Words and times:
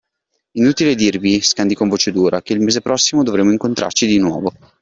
Inutile 0.53 0.95
dirvi– 0.95 1.41
scandì 1.43 1.75
con 1.75 1.87
voce 1.87 2.11
dura– 2.11 2.41
che 2.41 2.53
il 2.53 2.59
mese 2.59 2.81
prossimo 2.81 3.21
dovremo 3.21 3.51
incontrarci 3.51 4.07
di 4.07 4.17
nuovo. 4.17 4.51